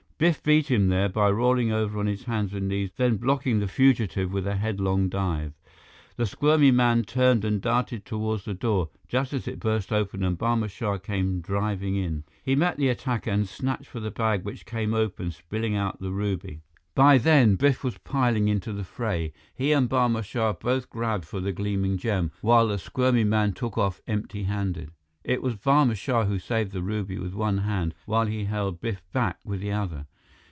[0.21, 3.67] Biff beat him there, by rolling over on his hands and knees, then blocking the
[3.67, 5.53] fugitive with a headlong dive.
[6.15, 10.37] The squirmy man turned and darted toward the door, just as it burst open and
[10.37, 12.23] Barma Shah came driving in.
[12.45, 16.11] He met the attacker and snatched for the bag, which came open, spilling out the
[16.11, 16.61] ruby.
[16.93, 19.33] By then, Biff was piling into the fray.
[19.55, 23.75] He and Barma Shah both grabbed for the gleaming gem, while the squirmy man took
[23.75, 24.91] off empty handed.
[25.23, 29.01] It was Barma Shah who saved the ruby with one hand, while he held Biff
[29.11, 30.05] back with the other.